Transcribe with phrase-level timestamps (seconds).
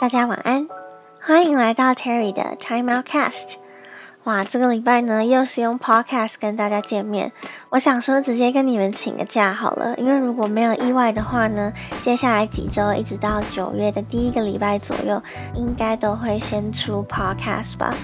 [0.00, 0.68] 大家晚安，
[1.20, 3.61] 欢迎来到 Terry 的 Time Out Cast。
[4.24, 7.32] 哇，这个礼拜呢，又是用 Podcast 跟大家见面。
[7.70, 15.20] 我想说，直接跟你们请个假好了，因为如果没有意外的话呢，接下来几周一直到九月的第一个礼拜左右，
[15.56, 17.96] 应该都会先出 Podcast 吧。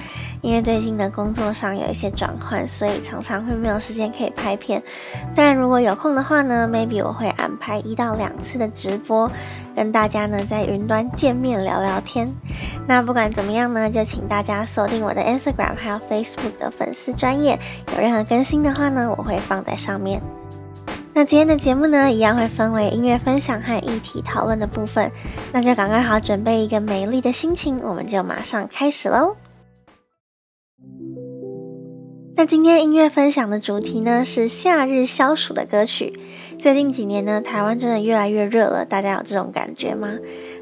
[0.42, 4.82] 因为最近的工作上有一些转换，所以常常会没有时间可以拍片。
[5.36, 9.30] 但如果有空的话呢，maybe 我会安排一到两次的直播。
[9.74, 12.28] 跟大家呢在云端见面聊聊天，
[12.86, 17.58] 那不管怎么样呢，就请大家锁定我的 Instagram 还有 Facebook 的粉丝专页，
[17.94, 20.20] 有任何更新的话呢，我会放在上面。
[21.14, 25.10] 那今天的节目呢，一样会分为音乐分享和议题讨论的部分，
[25.52, 29.36] 那就赶快好准备一个美丽的心情，我们就马上开始喽。
[32.36, 36.20] 那今天音乐分享的主题呢，是夏日消暑的歌曲。
[36.58, 40.08] 最近几年呢，台湾真的越来越热了，大家有这种感觉吗？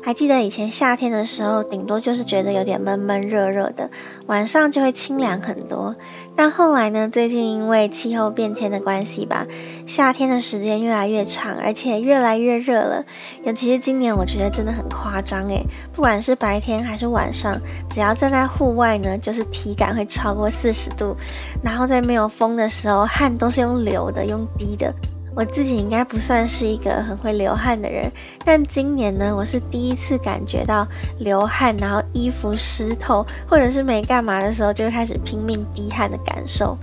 [0.05, 3.91] 还记得以前夏天的时候，顶多就是觉得有点闷闷热热的，
[4.27, 5.97] 晚上就会清凉很多。
[6.37, 9.47] 但后来呢，最近因为气候变迁的关系吧，
[9.87, 13.03] 夏天的时间越来越长，而且越来越热了。
[13.45, 17.59] 尤其是今年，我觉得真的很夸张诶，不管是白天还是晚上，
[17.89, 21.17] 只要站在户外呢，就是体感会超过四十度，
[21.63, 24.95] 然后在没有风的时候，汗都是用流的，用滴的。
[25.37, 28.11] 我自己应该不算是一个很会流汗的人，
[28.43, 36.79] 但今年呢，我是第一次感觉到流汗，然后衣服湿透，或者是没干嘛的时候，就开始拼命滴汗的感受。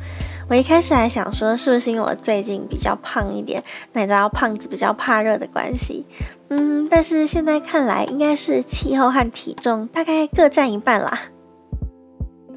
[0.48, 3.64] 我一开始还想说，是不是因为我最近比较胖一点？
[3.94, 6.06] 那你知道胖子比较怕热的关系？
[6.50, 11.18] 嗯，但是现在看来，应该是气候和体重大概各占一半啦。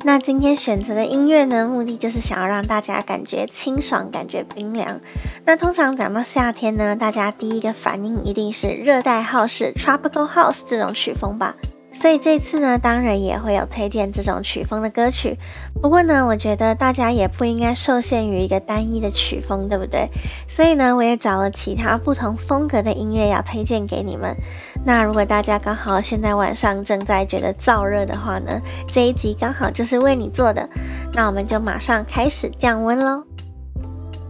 [0.06, 5.00] 那今天选择的音乐呢，目的就是想要让大家感觉清爽，感觉冰凉。
[5.44, 11.56] 那通常讲到夏天呢，大家第一个反应一定是热带 house、tropical house 这种曲风吧。
[11.96, 15.38] 所以这次呢，当然也会有推荐这种曲风的歌曲。
[15.80, 20.06] 不过呢，我觉得大家也不应该受限于一个单一的曲风，对不对？
[20.46, 24.36] 所以呢，我也找了其他不同风格的音乐要推荐给你们。
[24.84, 30.68] 那如果大家刚好现在晚上正在觉得燥热的话呢，这一集刚好就是为你做的。
[31.14, 33.24] 那我们就马上开始降温喽。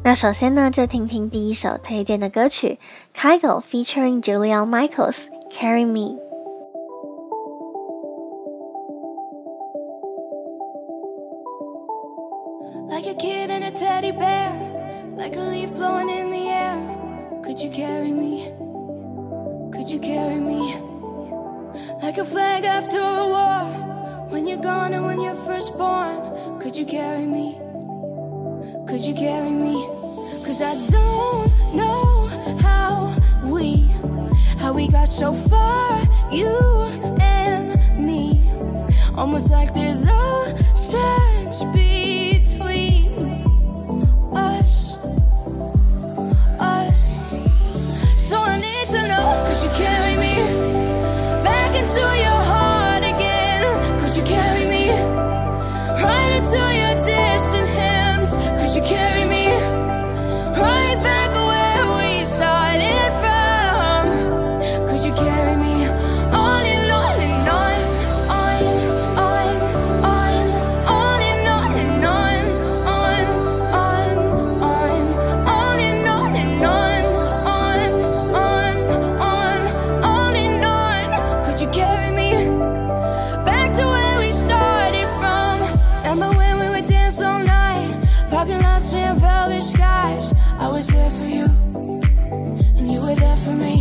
[0.04, 2.78] 那首先呢，就听听第一首推荐的歌曲
[3.12, 6.25] ，Kygo featuring Julia Michaels，Carry Me。
[12.88, 14.52] Like a kid and a teddy bear,
[15.16, 17.42] like a leaf blowing in the air.
[17.42, 18.44] Could you carry me?
[19.72, 20.76] Could you carry me?
[22.00, 26.60] Like a flag after a war, when you're gone and when you're first born.
[26.60, 27.58] Could you carry me?
[28.86, 29.74] Could you carry me?
[30.46, 32.28] Cause I don't know
[32.62, 33.12] how
[33.44, 33.90] we,
[34.58, 36.56] how we got so far, you
[37.20, 38.48] and me.
[39.16, 41.64] Almost like there's a sense
[90.76, 91.46] was there for you,
[92.76, 93.76] and you were there for me.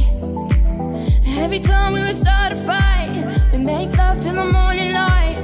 [1.43, 3.11] Every time we would start a fight,
[3.51, 5.37] we make love till the morning light.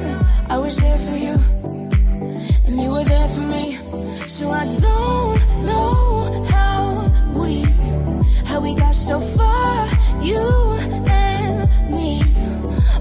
[0.50, 1.36] I was there for you,
[2.68, 3.66] and you were there for me.
[4.28, 6.80] So I don't know how
[7.42, 7.66] we,
[8.46, 9.90] how we got so far,
[10.22, 10.48] you
[11.26, 12.22] and me.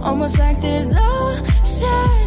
[0.03, 2.20] Almost like there's ocean.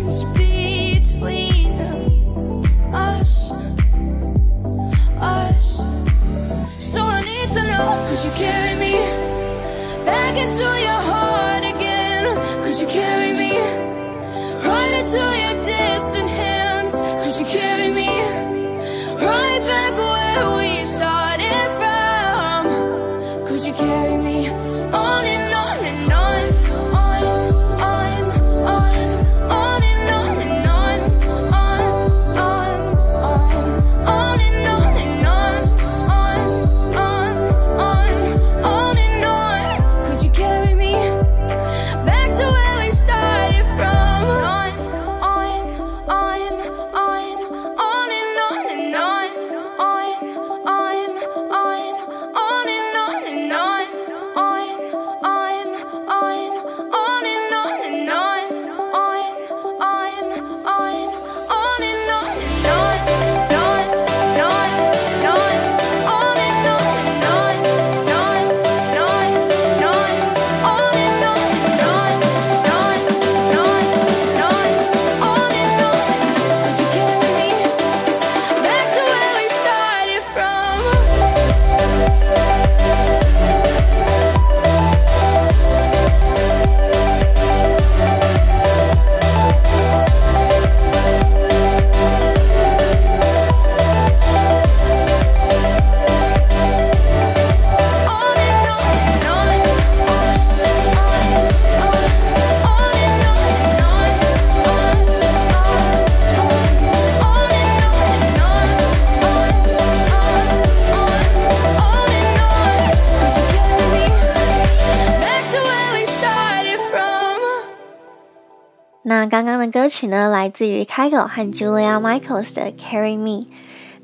[120.08, 123.46] 呢，来自于 Kygo 和 Julia Michaels 的《Carry Me》。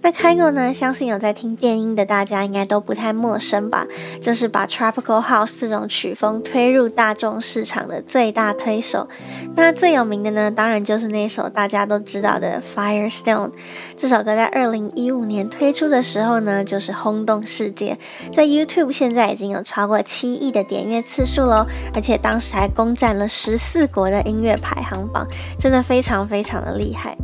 [0.02, 3.86] 那 Kygo 呢，相信有在听电音的大家应该都不太陌生吧？
[4.22, 9.10] 就是把 Tropical House 这种曲风推入大众市场的最大推手。
[9.56, 13.50] 那最有名的呢，当然就是那首大家都知道的《Firestone》。
[13.98, 17.98] 这首歌在二零一五年推出的时候呢，就是轰动世界，
[18.32, 27.18] 在 YouTube 现在已经有超过七亿的点阅次数喽，而且当时还攻占了十四国的音乐排行榜，真的非常非常的厉害。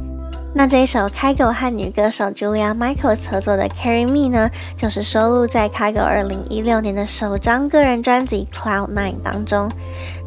[0.57, 9.69] 那这一首 Kygo 和女歌手 Julia Michaels 合作的《Carry Me》呢，就是收录在 Kygo 二零一六年的首张个人专辑《Cloud Nine》当中。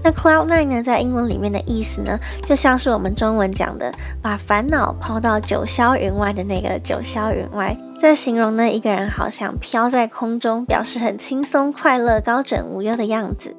[0.04, 3.90] 那 Cloud Nine 呢，在英文里面的意思呢，就像是我们中文讲的
[4.20, 13.56] “把烦恼抛到九霄云外”的那个九霄云外，在形容呢一个人好像飘在空中，表示很轻松、快乐、高枕无忧的样子。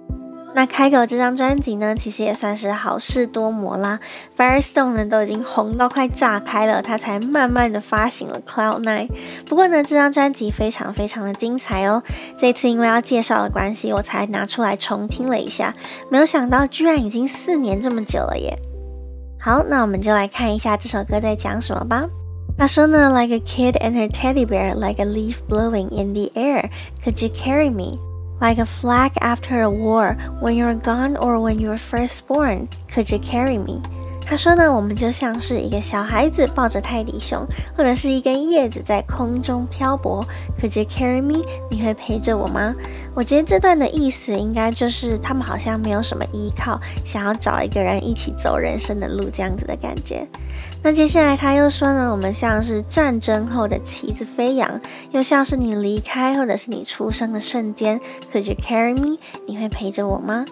[0.55, 3.99] 那开口这张专辑呢，其实也算是好事多磨啦。
[4.35, 9.09] Firestone 呢都已经红到快炸开了，他才慢慢的发行了 Cloud Nine。
[9.45, 12.03] 不过呢，这张专辑非常非常的精彩哦。
[12.35, 15.75] 这次因为要介绍的关系，我才拿出来重听了一下，
[16.09, 18.57] 没有想到居然已经四年这么久了耶。
[19.39, 22.05] 好，那我们就来看一下这首歌在讲什么吧。
[22.57, 26.69] 他说呢，Like a kid and her teddy bear, like a leaf blowing in the air,
[27.05, 27.97] could you carry me?
[28.41, 32.69] Like a flag after a war, when you're gone or when you were first born,
[32.88, 33.81] could you carry me?
[34.29, 37.43] 他说呢，我们就像是一个小孩子抱着泰迪熊，
[37.75, 40.23] 或者是一根叶子在空中漂泊。
[40.61, 41.41] Could you carry me？
[41.71, 42.75] 你会陪着我吗？
[43.15, 50.27] 我觉得这段的意思应该就是他们好像没有什么依靠，想要找一个人一起走人生的路这样子的感觉。
[50.83, 54.79] 那接下来他又说呢，我们像是战争后的旗子飞扬，
[55.09, 57.99] 又像是你离开或者是你出生的瞬间。
[58.31, 59.17] Could you carry me？
[59.47, 60.45] 你会陪着我吗？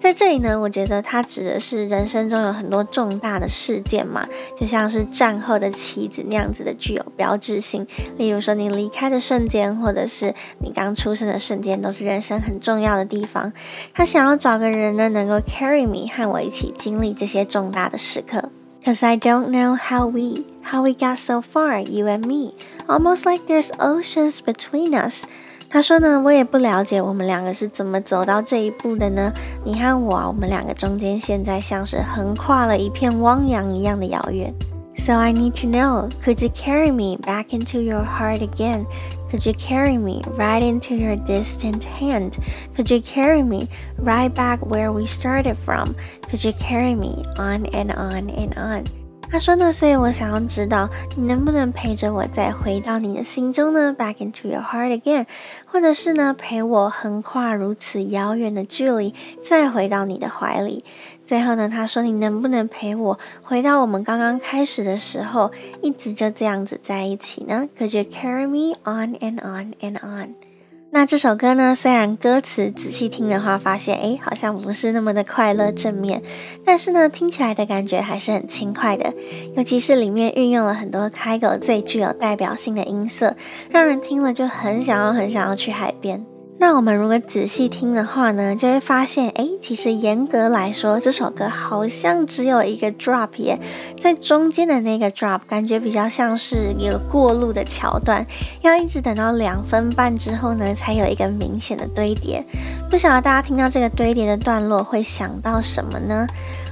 [0.00, 4.26] 在这里呢，我觉得它指的是人生中有很多重大的事件嘛，
[4.58, 7.86] 就像是战后的棋子那样子的具有标志性。
[8.16, 13.52] 例如说你离开的瞬间，或者是你刚出生的瞬间，都是人生很重要的地方。
[13.92, 18.50] 他想要找个人呢，能够 carry me，和我一起经历这些重大的时刻。
[18.84, 22.54] Cause I don't know how we, how we got so far, you and me,
[22.86, 25.24] almost like there's oceans between us.
[25.70, 29.32] 他说呢，我也不了解我们两个是怎么走到这一步的呢？
[29.64, 34.52] 你和我啊，我们两个中间现在像是横跨了一片汪洋一样的遥远。
[34.94, 38.86] So I need to know, could you carry me back into your heart again?
[39.30, 42.32] Could you carry me right into your distant hand?
[42.74, 43.68] Could you carry me
[44.02, 45.94] right back where we started from?
[46.28, 48.86] Could you carry me on and on and on?
[49.30, 55.26] 他说呢，所以我想要知道你能不能陪着我再回到你的心中呢？Back into your heart again，
[55.66, 60.82] 或者是呢，陪我横跨如此遥远的距离，再回到你的怀里。
[61.26, 70.47] 最后呢，他说你能不能陪我回到我们刚刚开始的时候，一直就这样子在一起呢？Could you carry me on and on and on？
[70.90, 76.22] 那这首歌呢，虽然歌词仔细听的话，发现哎，好像不是那么的快乐正面，
[76.64, 79.12] 但是呢，听起来的感觉还是很轻快的。
[79.54, 83.36] 尤其是里面运用了很多开狗最具有代表性的音色，
[83.70, 86.24] 让人听了就很想要、很想要去海边。
[86.60, 93.60] 那我们如果仔细听的话呢，就会发现，哎，其实严格来说，这首歌好像只有一个 drop 耶，
[93.96, 98.26] 在中间的那个 drop，感觉比较像是一个过路的桥段，
[98.62, 102.44] 要一直等到两分半之后呢，才有一个明显的堆叠。
[102.90, 106.26] 不晓得大家听到这个堆叠的段落会想到什么呢？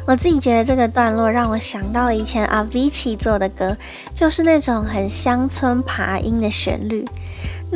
[0.05, 3.77] 我自己觉得这个段落让我想到以前 Avicii 做的歌，
[4.15, 7.05] 就是那种很乡村爬音的旋律。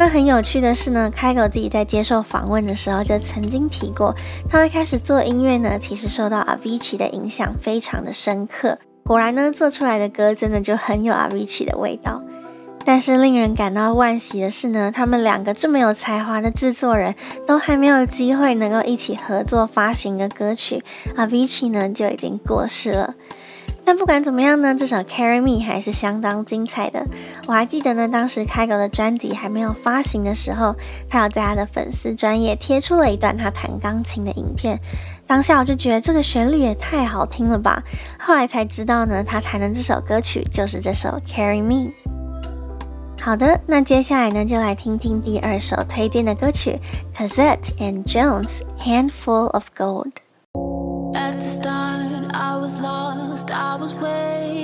[0.01, 4.17] 那很有趣的是呢，Kygo 自己在接受访问的时候就曾经提过，
[4.49, 8.79] 他会开始做音乐呢，其实受到 Avicii 的影响非常的深刻。
[9.05, 12.23] 果然呢，做出来的歌真的就很有 Avicii 的味道。
[12.83, 17.15] 但是令人感到惋惜的是呢，他们两个这么有才华的制作人
[17.47, 20.83] 都还没有机会能够一起合作发行的歌曲
[21.15, 23.15] ，Avicii 呢就已经过世了。
[23.91, 27.05] 但不管怎么样呢，这首《Carry Me》还是相当精彩的。
[27.49, 30.77] 我还记得呢，当时 Kygo 的专辑还没有发行的时候，
[31.09, 34.79] 他有在他的粉丝专页贴出了一段他弹钢琴的影片。
[35.27, 37.83] 当下我就觉得这个旋律也太好听了吧！
[38.17, 41.91] 后来才知道呢，他弹的这首歌曲就是这首《Carry Me》。
[43.21, 46.79] 好的，那接下来呢，就来听听第二首推荐的歌曲
[47.13, 48.61] ，Cassette and Jones，
[49.11, 50.13] 《Handful of Gold》。
[53.49, 54.60] 那刚刚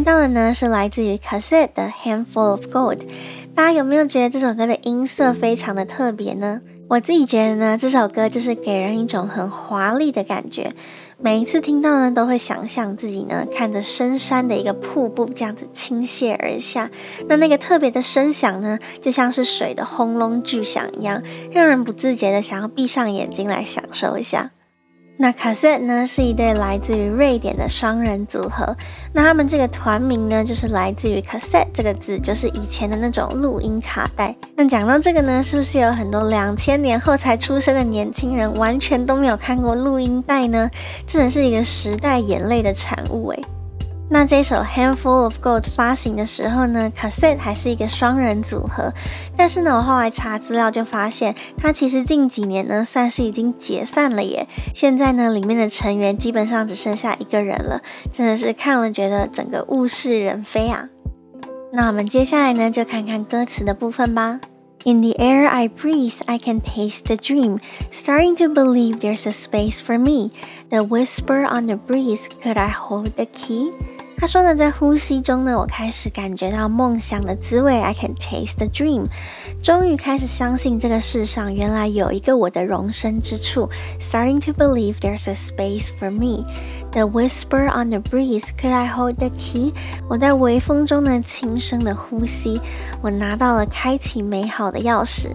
[0.00, 3.00] 听到的呢，是来自于 Cassette 的 Handful of Gold。
[3.54, 6.62] 大家有没有觉得这首歌的音色非常的特别呢？
[6.88, 10.72] 我自己觉得呢，这首歌就是给人一种很华丽的感觉。
[11.18, 16.90] 每一次听到呢，都会想象自己呢看着深山的一个瀑布这样子倾泻而下。
[17.28, 24.52] 那那个特别的声响呢，就像是水的轰隆巨响一样，让人不自觉的想要闭上眼睛来享受一下。
[25.22, 28.74] 那 c a s e t 呢，是一对来自于瑞典的双人组合。
[29.12, 34.34] 那他们这个团名呢，就是来自于 c a s e t 这个字，就是以前的那种录音卡带。
[34.56, 40.70] 那讲到这个呢，是不是有很多两千年后才出生的年轻人完全都没有看过录音带呢？
[41.06, 43.44] 这真是一个时代眼泪的产物诶。
[44.12, 48.92] 那这首 Handful of Gold 发行的时候呢，Cassette 还是一个双人组合，
[49.36, 54.48] 但是呢，我后来查资料就发现，它其实近几年呢算是已经解散了耶。
[54.74, 60.88] 现在呢，里面的成员基本上只剩下一个人了，真的是看了觉得整个物是人非啊。
[61.72, 64.40] 那我们接下来呢，就看看歌词的部分吧。
[64.82, 67.58] In the air I breathe, I can taste the dream,
[67.92, 70.30] starting to believe there's a space for me.
[70.70, 73.70] The whisper on the breeze, could I hold the key?
[74.20, 77.80] 他说呢，在呼吸中呢，我开始感觉到梦想的滋味。
[77.80, 79.06] I can taste the dream，
[79.62, 83.70] 终于开始相信这个世上原来有一个我的容身之处。
[83.98, 86.44] Starting to believe there's a space for me。
[86.92, 89.72] The whisper on the breeze，could I hold the key？
[90.06, 92.60] 我在微风中呢，轻声的呼吸，
[93.00, 95.28] 我拿到了开启美好的钥匙。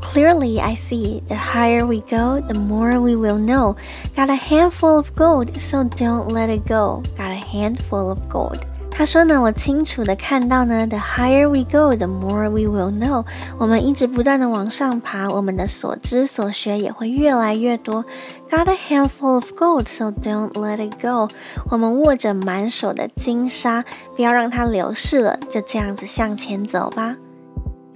[0.00, 1.22] Clearly, I see.
[1.28, 3.76] The higher we go, the more we will know.
[4.14, 7.02] Got a handful of gold, so don't let it go.
[7.16, 8.58] Got a handful of gold.
[8.96, 13.24] 他说呢，我清楚的看到呢，The higher we go, the more we will know.
[13.58, 18.04] 我们一直不断的往上爬，我们的所知所学也会越来越多。
[18.48, 21.28] Got a handful of gold, so don't let it go.
[21.70, 23.84] 我们握着满手的金沙，
[24.14, 27.16] 不要让它流逝了，就这样子向前走吧。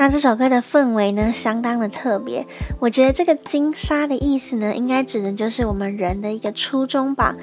[0.03, 2.45] 那这首歌的氛围呢，相当的特别。
[2.77, 7.33] 我觉得这个金沙的意思呢，应该指的就是我们人的一个初衷吧。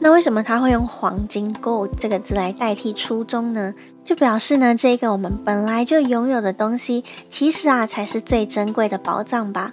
[0.00, 3.72] 那为什么他会用黄金 gold 这个字来代替初衷呢？
[4.04, 9.72] 就表示呢，这个我们本来就拥有的东西，其实啊，才是最珍贵的宝藏吧。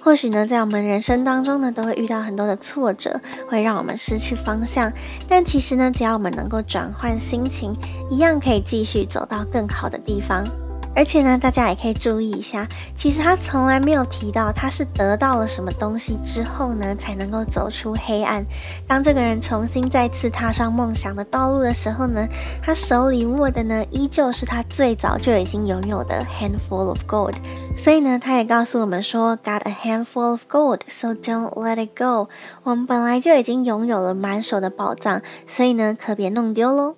[0.00, 4.92] 或许呢，在我们人生当中呢，都会遇到很多的挫折，会让我们失去方向。
[5.26, 7.74] 但其实呢，只要我们能够转换心情，
[8.08, 10.46] 一样可以继续走到更好的地方。
[10.94, 18.44] 而且呢，大家也可以注意一下，其实他从来没有提到他是得到了什么东西之后呢，才能够走出黑暗。
[18.86, 22.26] 当这个人重新再次踏上梦想的道路的时候呢，
[22.62, 27.34] 他手里握的呢，依旧是他最早就已经拥有的 handful of gold。
[27.76, 32.28] 所以呢，他也告诉我们说，Got a handful of gold, so don't let it go。
[32.64, 36.96] 我们本来就已经拥有了满手的宝藏，所以呢，可别弄丢喽。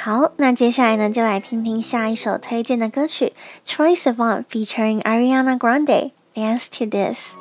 [0.00, 3.32] 好，那接下来呢，就来听听下一首推荐的歌曲
[3.66, 5.84] ，Troye Sivan featuring Ariana Grande，
[6.34, 7.34] 《Dance to This》。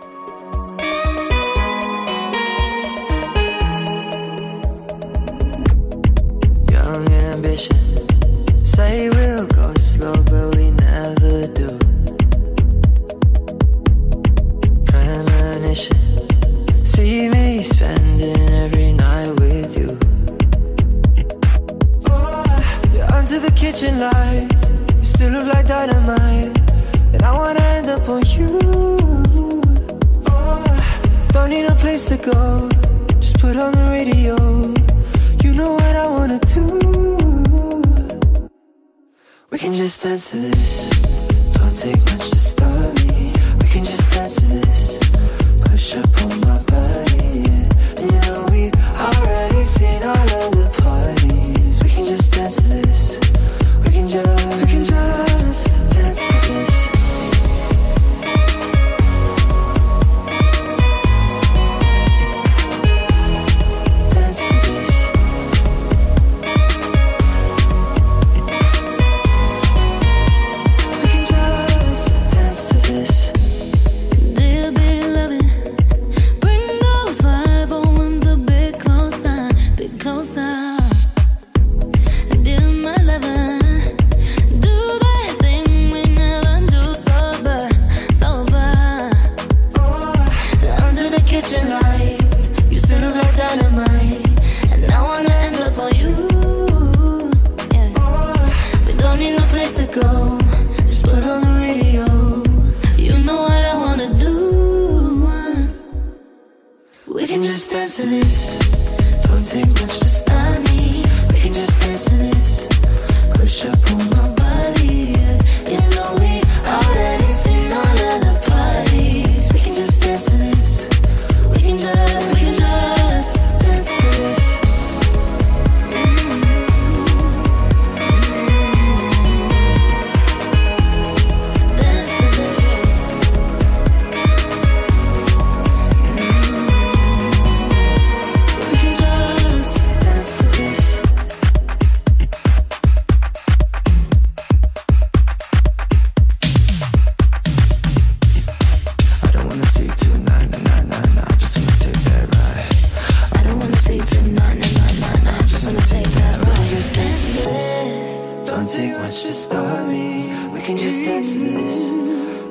[160.67, 161.93] can just dance to this.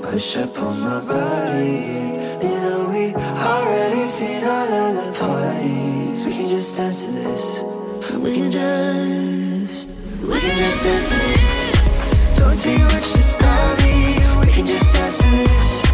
[0.00, 1.84] Push up on my body.
[2.42, 6.24] You know we already seen all of the parties.
[6.24, 7.62] We can just dance to this.
[8.14, 9.90] We can just,
[10.22, 12.38] we can just dance to this.
[12.38, 14.14] Don't take much to stop me.
[14.40, 15.85] We can just dance to this.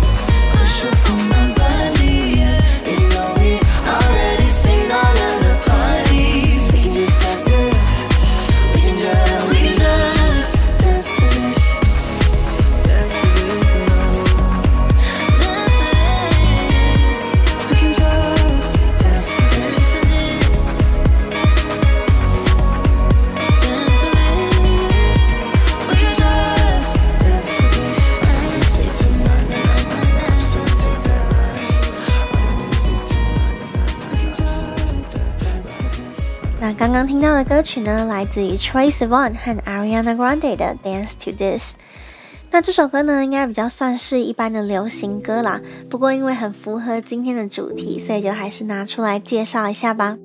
[37.52, 41.74] 歌曲呢，来自于 Troye Sivan 和 Ariana Grande 的《Dance to This》。
[42.50, 45.60] 那这首歌呢，应该比较算是一般的流行歌啦。
[45.90, 50.16] 不过因为很符合今天的主题，所以就还是拿出来介绍一下吧。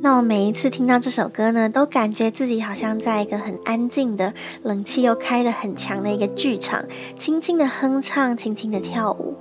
[0.00, 6.84] 那我每一次听到这首歌呢，都感觉自己好像在一个很安静的、冷气又开得很强的一个剧场，
[7.18, 9.40] 轻轻的哼唱，轻轻的跳舞。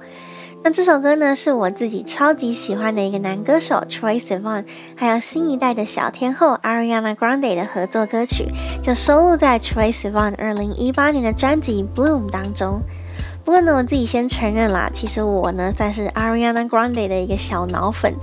[0.66, 4.64] 那这首歌呢，是我自己超级喜欢的一个男歌手 Troye Sivan，
[4.96, 8.48] 还有新一代的小天后 Ariana Grande 的合作歌曲，
[8.82, 12.80] 就收录在 Troye Sivan 二零一八年的专辑《Bloom》当中。
[13.44, 18.16] 不过呢，我自己先承认啦，其实我呢算是 Ariana Grande 的一个小脑粉。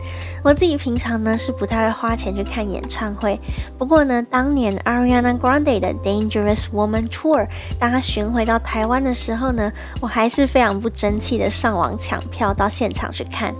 [0.42, 3.38] 我自己平常呢是不太会花钱去看演唱会。
[3.78, 7.46] 不过呢，当年 Ariana Grande 的 Dangerous Woman Tour，
[7.78, 13.54] 当她巡回到台湾的时候呢，我还是非常不争气的上网抢票到现场去看。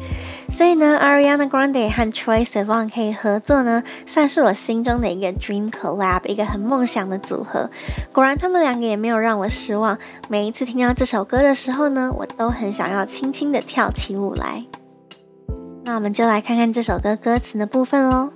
[0.49, 7.71] 所以呢，Ariana Grande 和 Troye Sivan 可以合作呢，算是我心中的一个 Dream Collab，一个很梦想的组合。
[8.13, 9.99] 果然，他们两个也没有让我失望。
[10.29, 14.65] 每一次听到这首歌的时候呢，我都很想要轻轻的跳起舞来。
[15.83, 18.31] 那我们就来看看这首歌歌词的部分喽。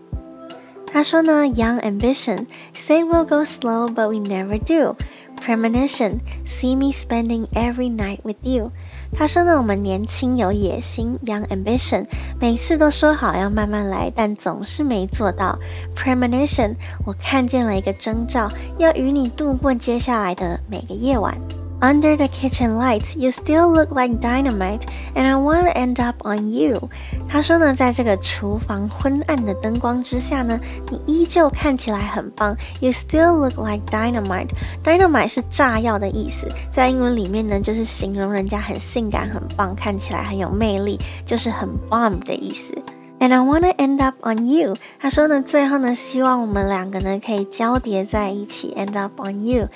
[0.87, 4.97] 他说呢，Young ambition, say we'll go slow, but we never do.
[5.41, 8.71] Premonition, see me spending every night with you.
[9.13, 12.07] 他说呢，我们年轻有野心，Young ambition，
[12.41, 15.59] 每次都说好要慢慢来，但总是没做到。
[15.97, 21.37] Premonition，我看见了一个征兆，要与你度过接下来的每个夜晚。
[21.85, 26.89] Under the kitchen lights, you still look like dynamite, and I wanna end up on you.
[27.29, 32.57] 他说呢，在这个厨房昏暗的灯光之下呢，你依旧看起来很棒。
[32.81, 34.49] You still look like dynamite.
[34.83, 42.75] Dynamite 是炸药的意思，在英文里面呢，就是形容人家很性感、很棒，看起来很有魅力，就是很 bomb 的意思。
[43.25, 44.77] And I wanna end up on you。
[45.01, 49.69] 他说呢，最后呢，希望我们两个呢可以交叠在一起，end up on you。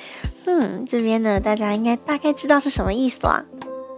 [0.45, 3.47] 嗯，这边呢，大家应该大概知道是什么意思了。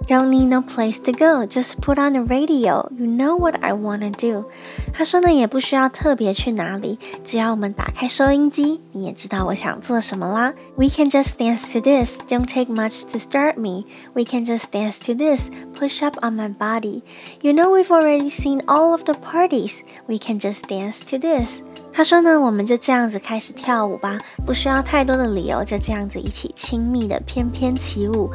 [0.08, 2.88] Don't need no place to go, just put on the radio.
[2.96, 4.46] You know what I wanna do.
[4.94, 10.54] 他说呢，也不需要特别去哪里，只要我们打开收音机，你也知道我想做什么啦。
[10.76, 12.20] We can just dance to this.
[12.28, 13.86] Don't take much to start me.
[14.14, 15.50] We can just dance to this.
[15.74, 17.02] Push up on my body.
[17.42, 19.80] You know we've already seen all of the parties.
[20.08, 21.64] We can just dance to this.
[22.01, 28.31] 他说呢，我们就这样子开始跳舞吧，不需要太多的理由，就这样子一起亲密的翩翩起舞。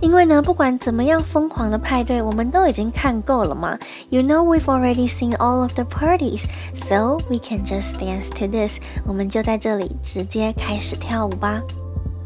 [0.00, 3.76] 因为呢，不管怎么样疯狂的派对，我们都已经看够了嘛。
[4.08, 8.78] You know we've already seen all of the parties, so we can just dance to this。
[9.04, 11.60] 我们就在这里直接开始跳舞吧。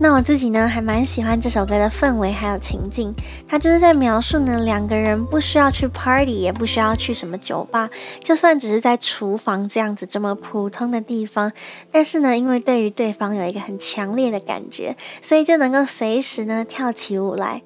[0.03, 3.15] 那我自己呢，还蛮喜欢这首歌的氛围还有情境，
[3.47, 7.88] 它就是在描述呢，两个人不需要去 party，也不需要去什么酒吧，
[8.21, 11.53] 就算只是在厨房这样子这么普通的地方，
[11.93, 17.62] 但是呢，因为对于对方有一个很强烈的感觉，所以就能够随时呢跳起舞来。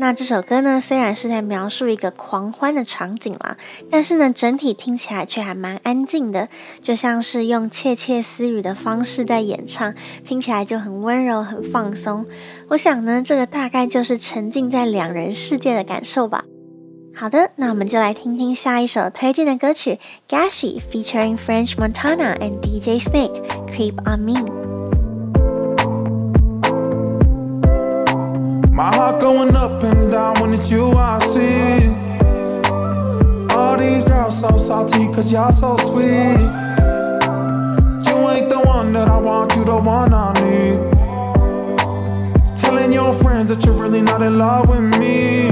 [0.00, 3.58] 那这首歌呢，虽然是在描述一个狂欢的场景啦，
[3.90, 6.48] 但是呢，整体听起来却还蛮安静的，
[6.80, 12.24] 就像是用窃窃私语的方式在演唱，听起来就很温柔、很放松。
[12.70, 16.44] 我想呢，这个大概就是沉浸在两人世界的感受吧。
[17.14, 24.69] 好的，那我们就来听听下一首推荐的歌曲，Gashi featuring French Montana and DJ Snake Creep on Me。
[28.80, 31.86] My heart going up and down when it's you I see.
[33.54, 36.40] All these girls so salty cause y'all so sweet.
[38.08, 40.78] You ain't the one that I want, you the one I need.
[42.56, 45.48] Telling your friends that you're really not in love with me.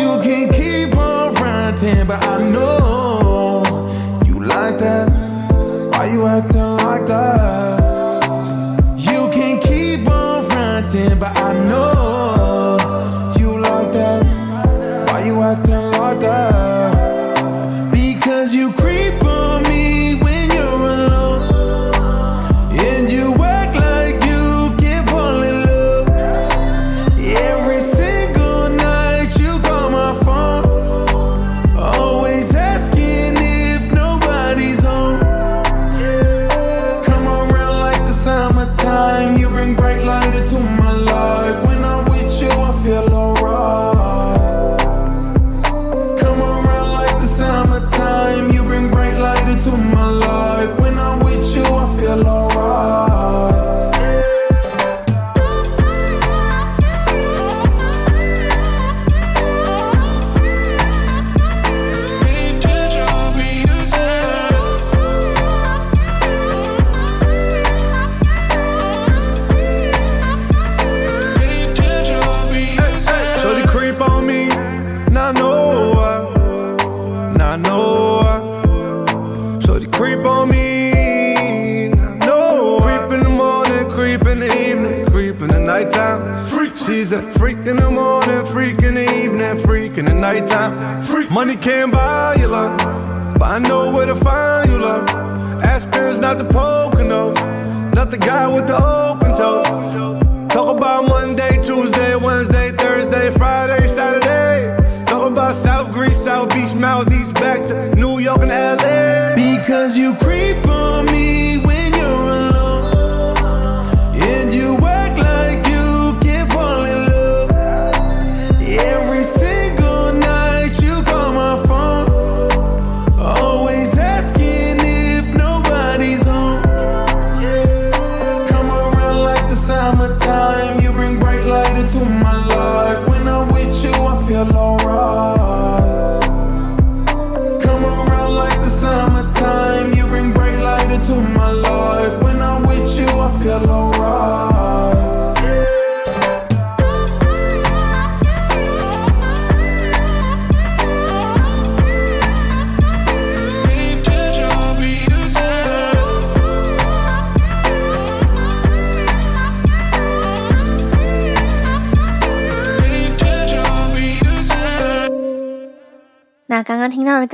[0.00, 3.62] You can keep on ranting, but I know
[4.24, 5.10] you like that.
[5.92, 7.71] Why you acting like that?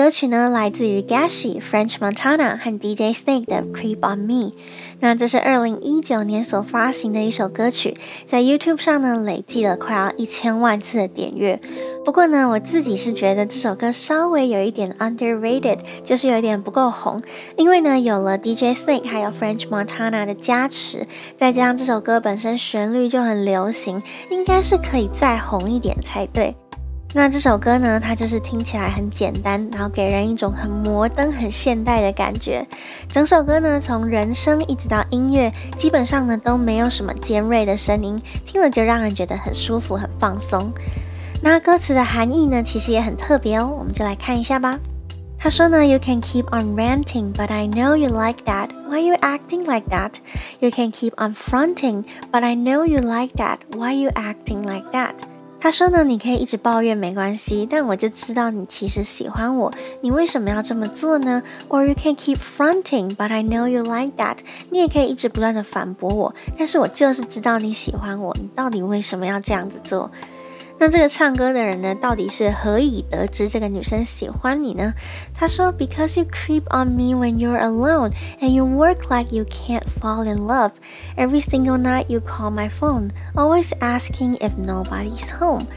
[0.09, 4.51] 歌曲呢，来自于 Gashi、French Montana 和 DJ Snake 的《Creep on Me》。
[5.01, 7.95] 那这是二零一九年所发行的一首歌曲，
[8.25, 11.61] 在 YouTube 上呢累计了快要一千万次的点阅。
[12.07, 17.21] 不过呢，我自己是觉得这首歌稍微有一点 underrated，就是有一点不够红。
[17.59, 26.57] 因为呢，有了 DJ Snake 还有 French Montana 的加持，再加上这首歌本身旋律就很流行，应该是可以再红一点才对。
[27.15, 32.67] 那这首歌呢，它就是听起来很简单，然后给人一种很摩登、很现代的感觉。
[33.11, 40.71] 整首歌呢，从人声一直到音乐，基本上呢都没有什么尖锐的声音，听了就让人觉得很舒服、很放松。
[41.43, 44.79] 那歌词的含义呢，其实也很特别哦，我们就来看一下吧。
[45.39, 48.69] 他说呢，You can keep on ranting, but I know you like that.
[48.89, 50.15] Why you acting like that?
[50.59, 53.59] You can keep on fronting, but I know you like that.
[53.71, 55.15] Why you acting like that?
[55.61, 64.39] 他说呢，你可以一直抱怨没关系，但我就知道你其实喜欢我，你为什么要这么做呢？Or you can keep fronting, but I know you like that。
[64.71, 70.11] 你也可以一直不断的反驳我，但是我就是知道你喜欢我，你到底为什么要这样子做？
[70.80, 74.94] 那这个唱歌的人呢，到底是何以得知这个女生喜欢你呢？
[75.34, 80.46] 他说：“Because you creep on me when you're alone, and you work like you can't fall in
[80.46, 80.72] love.
[81.16, 85.68] Every single night you call my phone, always asking if nobody's home.”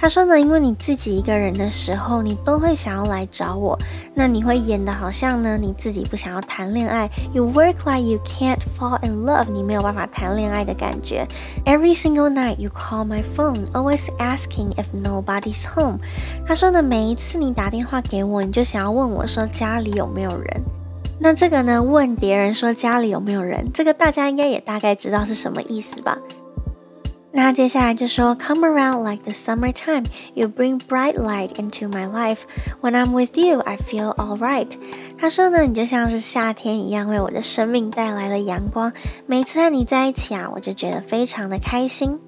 [0.00, 3.76] 他说呢，因为你自己一个人的时候，你都会想要来找我。
[4.14, 7.10] 那你会演得好像呢，你自己不想要谈恋爱。
[7.32, 11.26] You work like you can't fall in love，你没有办法谈恋爱的感觉。
[11.64, 15.98] Every single night you call my phone, always asking if nobody's home。
[16.46, 20.62] 他说呢，每一次你打电话给我，你就想要问我说家里有没有人。
[21.18, 26.16] 那这个呢，问别人说家里有没有人，这个大家应该也大概知道是什么意思吧。
[27.30, 32.40] 那接下来就说，Come around like the summertime, you bring bright light into my life.
[32.80, 34.68] When I'm with you, I feel alright.
[35.18, 38.92] 他说呢，你就像是夏天一样，为我的生命带来了阳光。
[39.26, 42.18] 每次和你在一起啊，我就觉得非常的开心。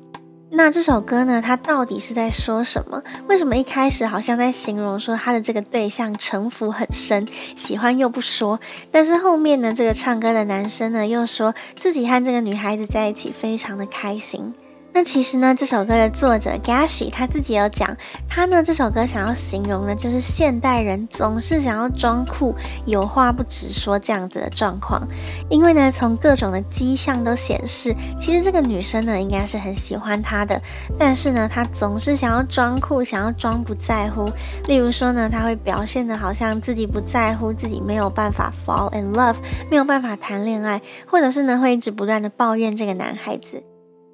[0.53, 3.03] 那这首歌呢，它到底是在说什么？
[3.27, 8.61] 为什么一开始好像在形容说他的这个对象城府很深，喜欢又不说，
[8.91, 14.53] 但是后面呢，这个唱歌的男生呢，又说自己和这个女孩子在一起非常的开心。
[14.93, 17.97] 那其实呢，这首歌的作者 Gashi 他自己有讲，
[18.29, 22.55] 他呢这首歌想要形容的，就是现代人总是想要装酷，
[22.87, 25.07] 有话不直说这样子的状况。
[25.49, 30.61] 因为呢，从各种的迹象都显示，其实这个女生呢应该是很喜欢他的，
[30.99, 34.29] 但是呢，她总是想要装酷，想要装不在乎。
[34.67, 39.37] 例如说呢，她会表现的好像自己不在乎，自己没有办法 fall in love，
[39.71, 43.63] 没有办法谈恋爱，或者是呢会一直不断的抱怨这个男孩子。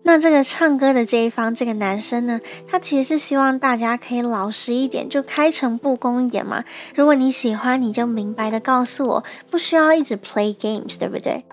[0.06, 2.40] 那这个唱歌的这一方，这个男生呢，
[2.70, 6.62] 他其实是希望大家可以老实一点，就开诚布公一点嘛。
[6.94, 11.44] 如果你喜欢，你就明白的告诉我，不需要一直 play games，对不对？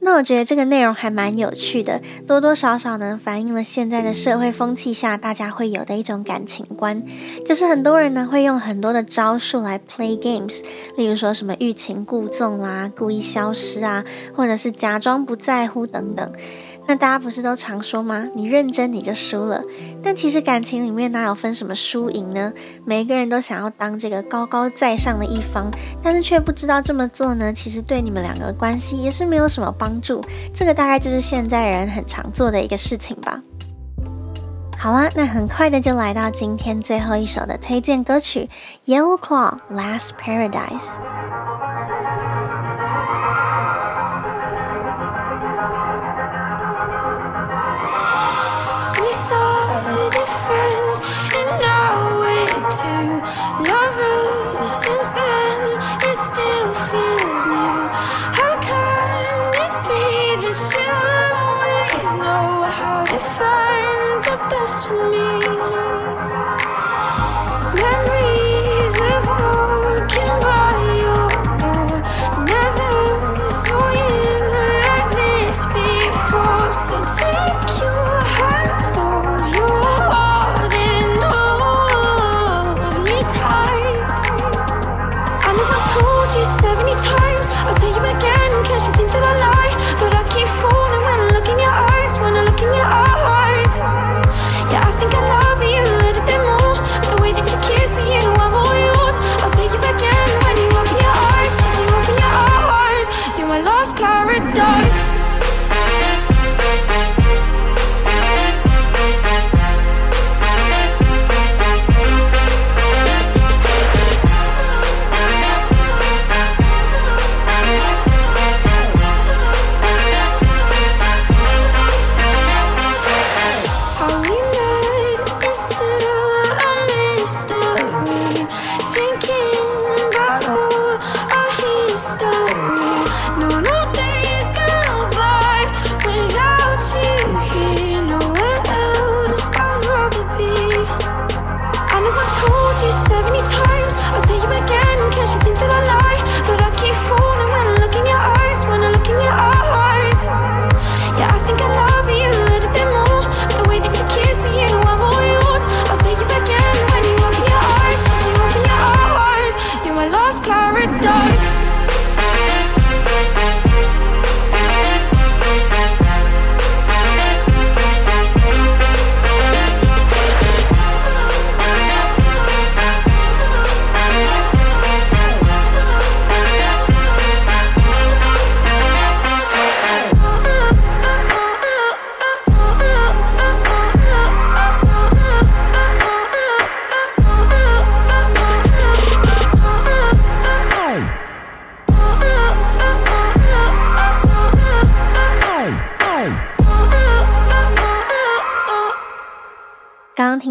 [0.00, 7.00] 那我觉得这个内容还蛮有趣的，多多少少呢反映了现在的社会风气下大家会有的一种感情观，
[7.44, 10.62] 就是很多人呢会用很多的招数来 play games，
[10.96, 16.32] 例如说什么欲擒故纵啦、故意消失啊，或者是假装不在乎等等。
[16.88, 18.26] 那大家不是都常说吗？
[18.34, 19.60] 你认真你就输了。
[20.02, 22.52] 但其实感情里面哪有分什么输赢呢？
[22.84, 25.70] 每个人都想要当这个高高在上的一方，
[26.02, 30.22] 但是却不知道这么做呢，其实对你们两个关系也是没有什么帮助。
[30.54, 33.40] 这个大概就是现在人很常做的一个事情吧。
[34.78, 38.48] 好啦，那很快的就来到今天最后一首的推荐歌曲
[38.94, 40.98] 《Yellow Claw Last Paradise》。
[63.38, 65.15] find the best in me.
[94.98, 96.76] think I love you a little bit more.
[97.10, 98.35] The way that you kiss me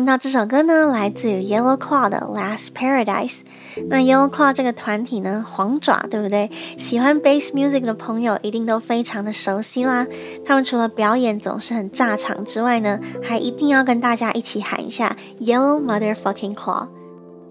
[0.05, 3.39] 听到这首歌呢，来自于 Yellow Claw 的《Last Paradise》。
[3.89, 6.51] 那 Yellow Claw 这个团体呢，黄爪，对不对？
[6.77, 10.05] 喜欢 Bass Music 的朋友一定都非常的熟悉啦。
[10.45, 16.89] 他们除了表演总是很炸场之外呢，还一定要跟大家一起喊一下 Yellow Motherfucking Claw。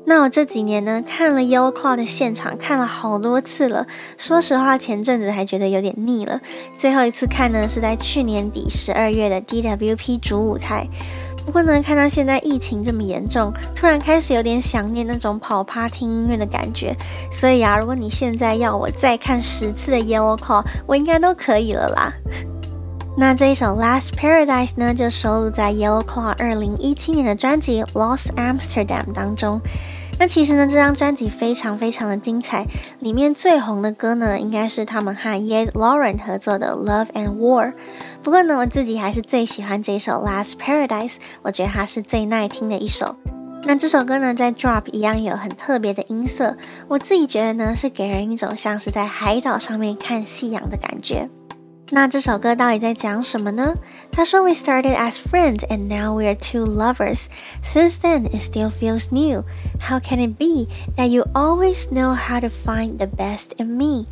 [0.06, 3.88] 那我这几年呢，看了 Yellow Claw 的现场，看了好多次了。
[4.16, 6.40] 说实话，前阵子还觉得有点腻了。
[6.78, 10.86] 最后一次看呢，是在去年底十二月的 DWP 主舞台。
[11.44, 16.96] 不过呢，看到现在疫情这么严重，突然开始有点想念那种跑趴听音乐的感觉。
[17.30, 22.12] 所以啊，如果你现在要我再看十次的 Yellow Claw，我应该都可以了啦。
[23.16, 29.60] 那这一首 Last Paradise 呢，就收录在 Yellow Claw 二零一七年的专辑 Lost Amsterdam 当中。
[30.18, 32.66] 那其实呢，这张专辑非常非常的精彩，
[33.00, 37.74] 里面最红的歌呢，应该是他们和 Yed Lauren 合作的 Love and War。
[38.22, 43.16] 不过呢，我自己还是最喜欢这首 Last Paradise，我觉得它是最耐听的一首。
[43.64, 46.56] 那这首歌呢，在 Drop 一样有很特别的音色，
[46.88, 51.28] 我自己觉得呢，是给人一种像是在海岛上面看夕阳的感觉。
[51.91, 53.73] 那这首歌到底在讲什么呢？
[54.11, 57.25] 他说：“We started as friends and now we are two lovers.
[57.63, 59.43] Since then, it still feels new.
[59.79, 64.05] How can it be that you always know how to find the best in me？”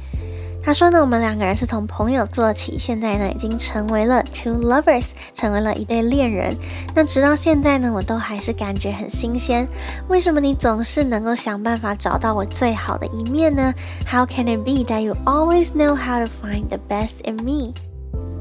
[0.65, 6.57] 他说呢，我们两个人是从朋友做起，现在呢已经成为了 two lovers，成为了一对恋人。
[6.95, 9.67] 那直到现在呢，我都还是感觉很新鲜。
[10.09, 13.75] 为什么你总是能够想办法找到我最好的一面呢
[14.09, 17.75] ？How can it be that you always know how to find the best in me？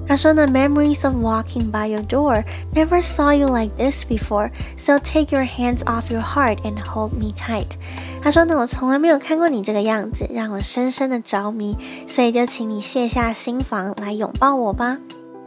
[0.08, 2.44] 他说呢，Memories of walking by your door
[2.74, 4.52] never saw you like this before.
[4.76, 7.78] So take your hands off your heart and hold me tight.
[8.22, 11.78] 他说呢，我从来没有看过你这个样子，让我深深的着迷，
[12.08, 14.98] 所以就请你卸下心防来拥抱我吧。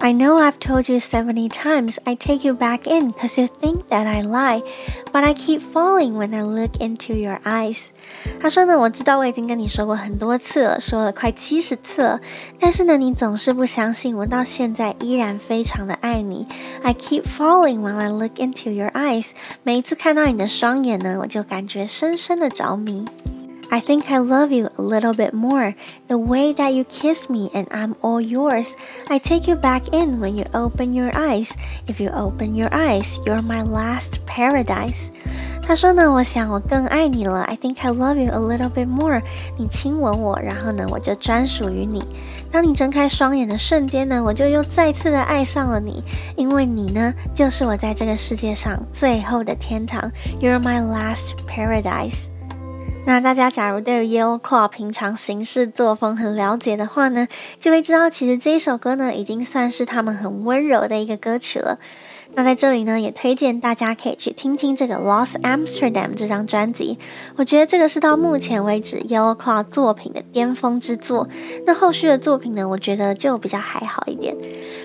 [0.01, 3.89] I know I've told you seventy times I take you back in cause you think
[3.89, 4.61] that I lie,
[5.11, 7.89] but I keep falling when I look into your eyes.
[8.39, 12.21] 他说呢，我知道我已经跟你说过很多次了，说了快七十次了，
[12.61, 16.47] 但是呢，你总是不相信我，到现在依然非常的爱你。
[16.81, 19.31] I keep falling when I look into your eyes.
[19.63, 23.05] 每一次看到你的双眼呢，我就感觉深深的着迷。
[23.71, 25.75] I think I love you a little bit more.
[26.07, 28.75] The way that you kiss me and I'm all yours.
[29.09, 31.55] I take you back in when you open your eyes.
[31.85, 35.09] If you open your eyes, you're my last paradise.
[35.61, 37.41] 他说呢，我想我更爱你了。
[37.43, 39.21] I think I love you a little bit more.
[39.55, 42.03] 你亲吻我，然后呢，我就专属于你。
[42.51, 46.03] 当你睁开双眼的瞬间呢，我就又再次的爱上了你，
[46.35, 50.11] 因为你呢，就是我在这个世界上最后的天堂。
[50.41, 52.29] You're my last paradise.
[53.06, 57.28] 那大家假如对于 Yellow Claw 平常行事作风很了解的话呢，
[57.60, 61.78] 就会知道其实这一首歌呢，已经算是他们很温柔的一个歌曲了。
[62.36, 66.98] 那在这里呢，也推荐大家可以去听听这个《Lost Amsterdam》这张专辑。
[67.36, 71.28] 我觉得这个是到目前为止 Yellow Claw 作品的巅峰之作。
[71.64, 74.36] 那后续的作品呢，我觉得就比较还好一点。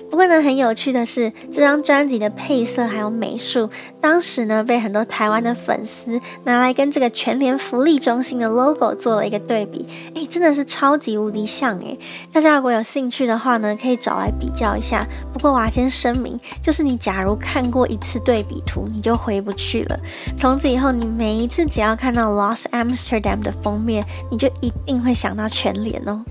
[0.08, 3.68] 不过呢，很有趣的是，这张专辑的配色还有美术，
[4.00, 9.84] 当时呢被很多台湾的粉丝拿来跟这个全联福利中心的 logo 做了一个对比。
[10.14, 11.98] 诶，真的是超级无敌像诶！
[12.32, 15.06] 大家如果有兴趣的话呢，可以找来比较一下。
[15.32, 19.98] 不过我要先声明，就是你假如看过一次对比图，你就回不去了。
[20.36, 26.24] 从此以后，你每一次只要看到 Lost Amsterdam 的封面，你就一定会想到全联哦。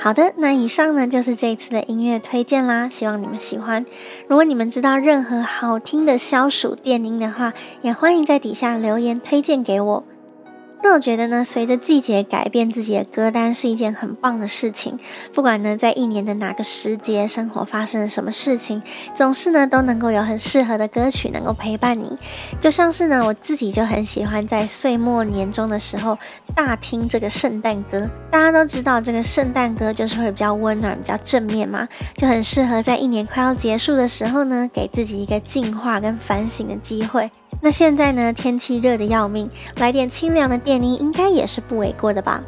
[0.00, 3.84] 好的，那以上呢就是这一次的音乐推荐啦，希望你们喜欢。
[4.28, 7.52] 如果你们知道任何好听的消暑电音的话，
[7.82, 10.04] 也欢迎在底下留言推荐给我。
[10.80, 14.98] 那我觉得呢，随着季节改变，自己的歌单是一件很棒的事情。
[15.34, 18.82] 不管呢，在一年的哪个时节，生活发生了什么事情，
[19.14, 22.16] 总是呢都能够有很适合的歌曲能够陪伴你。
[22.58, 26.16] 就像是呢，我自己就很喜欢在岁末年终的时候
[26.54, 28.08] 大听这个圣诞歌。
[28.30, 37.30] 大家都知道，这个圣诞歌就是会比较温暖、比较正面嘛，就很适合在一年快要结束的时候呢，给自己一个净化跟反省的机会。
[37.60, 42.42] 那现在呢，天气热的要命，来点清凉的电音应该也是不为过的吧。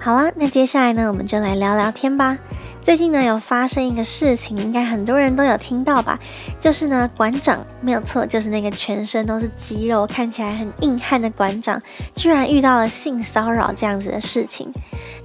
[0.00, 2.38] 好啦，那接下来呢，我们就来聊聊天吧。
[2.84, 6.20] 最近呢，有发生一个事情，应该很多人都有听到吧？
[6.60, 11.80] 就是呢，馆长没有错，就是那个全身都是肌肉、看起来很硬汉的馆长，
[12.14, 14.70] 居然遇到了性骚扰这样子的事情。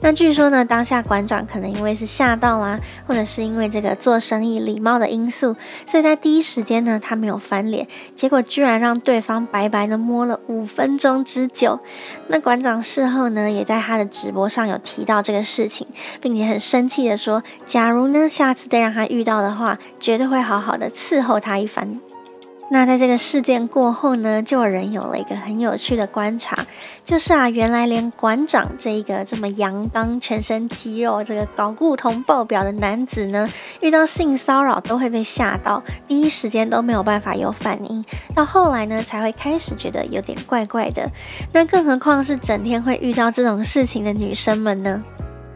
[0.02, 7.86] 那据说呢，当下馆长可能因为是吓到啦，或者是因为这个做生意礼貌的因素，所以在第一时间呢，他没有翻脸，
[8.16, 11.78] 结果居然让对方白白的摸了五分钟之久。
[12.30, 15.86] 那馆长事后呢，也在他的直播上有提到这个事情，
[16.22, 17.44] 并且很生气的说。
[17.66, 22.00] 假如呢，下次再让他遇到的话，绝对会好好的伺候他一番。
[22.72, 26.68] 那在这个事件过后呢，就有人有了一个很有趣的观察，
[27.04, 33.50] 就是啊，原来连馆长这一个这么阳刚、全身肌肉、这个搞固酮爆表的男子呢，
[33.82, 41.10] 遇到性骚扰都会被吓到，第一时间都没有办法有反应，到后来呢，才会开始觉得有点怪怪的。
[41.52, 45.04] 那更何况是整天会遇到这种事情的女生们呢？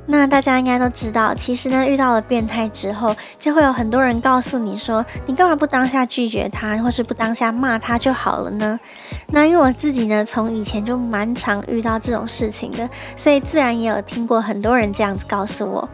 [0.06, 8.80] 那大家应该都知道，其实呢，遇到了变态之后，就会有很多人告诉你说，你干嘛不当下拒绝他，或是不当下骂他就好了呢？
[9.28, 15.90] 那因为我自己呢，从以前就蛮常遇到这种事情的，所以自然也有听过很多人这样子告诉我。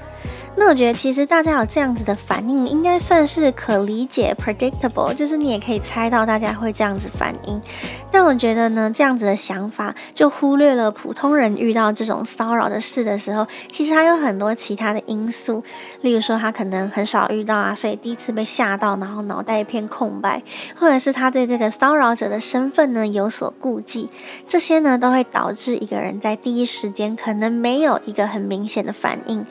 [0.56, 7.62] 那我觉得，其实大家有这样子的反应，应该算是可理解，predictable，就是你也可以猜到大家会这样子反应。
[8.12, 15.64] 但我觉得呢，这样子的想法就忽略了普通人遇到这种骚扰的事的时候，其实还有很多其他的因素，
[16.02, 20.43] 例如说他可能很少遇到啊，所以第一次被吓到，然后脑袋一片空白，
[20.76, 24.10] 或者是他对这个骚扰者的身份呢有所顾忌，
[24.45, 29.45] 这些呢都会导致一个人在第一时间可能没有一个很明显的反应。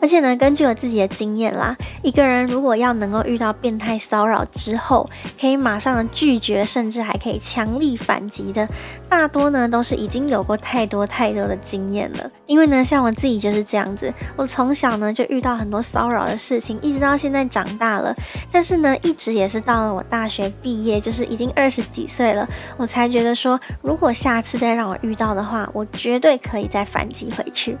[0.00, 8.66] 而且呢，根据我自己的经验啦，一个人如果要能够遇到变态骚扰之后，可以马上的拒绝，甚至还可以强力反击的，
[9.08, 12.30] 大多呢都是已经有过太多太多的经验了。
[12.46, 18.14] 因为呢，像我自己就是这样子，我从小呢就遇到很多骚扰的事情，一直到现在长大了，
[18.50, 27.76] 但是呢，一直也是到了我大学毕业，就是已经二十几岁了，我才觉得说，如果下次再让我遇到的话，我绝对可以再反击回去。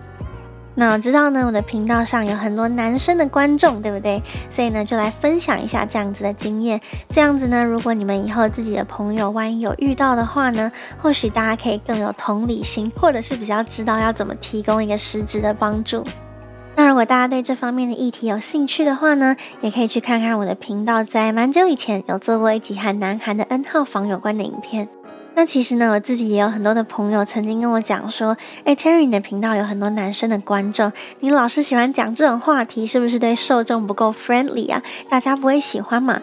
[0.80, 4.22] 那我知道呢，我的频道上有很多男生的观众，对不对？
[4.48, 6.80] 所以呢，就来分享一下这样子的经验。
[7.10, 16.02] 这样子呢，如果你们以后自己的朋友万一有遇到的话呢，或许大家可以更有同理心，或者是比较知道要怎么提供一个实质的帮助。
[16.76, 24.88] 那如果大家对这方面的议题有兴趣的话呢，也可以去看看我的频道，在蛮久以前有做过一集和南韩的 N 号房有关的影片。
[25.40, 34.82] 那其实呢，我自己也有很多的朋友曾经跟我讲说，哎，Terry，你的频道有很多男生的观众，你老是喜欢讲这种话题，是不是对受众不够 friendly 啊？
[35.08, 36.20] 大家不会喜欢嘛？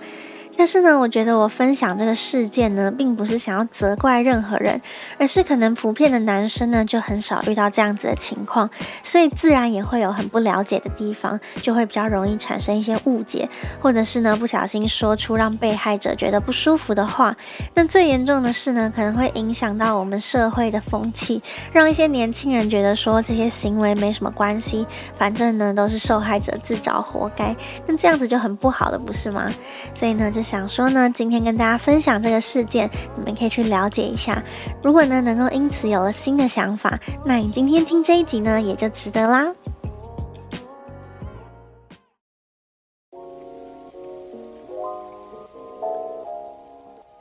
[0.57, 4.81] 但是呢，我觉得我分享这个事件呢，并不是想要责怪任何人，
[5.19, 8.67] 而是可能普遍的男生呢，就很少遇到这样子的情况，
[9.03, 13.47] 所以自然也会有很不了解的地方，就会比较容易产生一些误解，
[13.79, 17.37] 或者是呢，不小心说出让被害者觉得不舒服的话。
[17.75, 21.39] 那最严重的是呢，可能会影响到我们社会的风气，
[21.71, 27.55] 让一些年轻人觉得说这些行为没什么关系，反正呢都是受害者自找活该。
[27.85, 29.53] 那这样子就很不好了，不是吗？
[29.93, 30.46] 所以呢，就。
[30.47, 34.41] 想说呢，今天跟大家分享这个事件，你们可以去了解一下。
[34.81, 39.51] 如果呢能够因此有了新的想法，那你今天听这一集呢也就值得啦。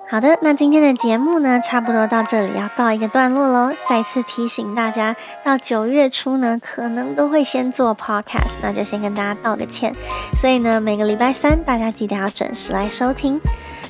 [0.08, 3.74] 好的，那今天的节目呢，差不多到这里要告一个段落喽。
[3.88, 9.92] 再次提醒大家，到九月初呢，可能都会先做 podcast，那就先跟大家道个歉。
[10.36, 13.40] 所以呢，每个礼拜三大家记得要准时来收听。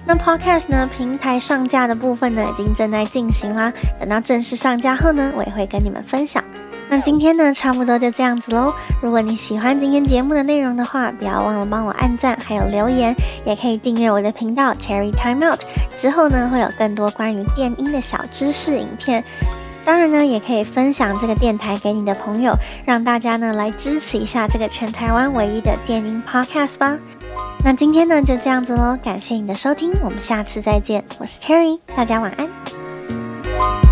[0.06, 3.70] 那 podcast 呢，平台上架的部分呢，已经正在进行啦。
[4.00, 6.42] 等到正式上架后呢，我也会跟你们分享。
[6.88, 8.72] 那今天呢，差不多就这样子喽。
[9.02, 13.14] 如果你喜欢今天节目的内容的话，不要忘了帮我按赞，还有留言，
[13.44, 15.60] 也可以订阅我的频道 Terry Time Out。
[15.96, 19.24] 之后呢，会有更多关于电音的小知识影片。
[19.84, 26.98] 当然呢，也可以分享这个电台给你的朋友，让大家呢来支持一下这个全台湾唯一的电音 Podcast 吧。
[27.64, 31.04] 那今天呢就这样子喽，感谢你的收听，我们下次再见。
[31.18, 33.85] 我是 Terry，大家晚安。